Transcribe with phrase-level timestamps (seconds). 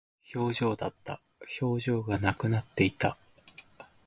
[0.33, 1.21] 表情だった。
[1.61, 3.19] 表情がなくなっていた。